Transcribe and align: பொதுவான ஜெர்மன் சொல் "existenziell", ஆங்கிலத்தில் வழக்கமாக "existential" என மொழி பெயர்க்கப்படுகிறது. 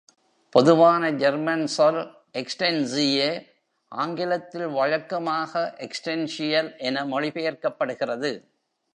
பொதுவான 0.55 1.11
ஜெர்மன் 1.11 1.65
சொல் 1.67 1.99
"existenziell", 2.33 3.35
ஆங்கிலத்தில் 3.91 4.67
வழக்கமாக 4.69 5.53
"existential" 5.79 6.65
என 6.79 7.05
மொழி 7.05 7.29
பெயர்க்கப்படுகிறது. 7.29 8.31